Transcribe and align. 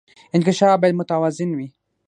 انکشاف 0.35 0.75
باید 0.81 0.99
متوازن 0.99 1.49
وي 1.57 1.67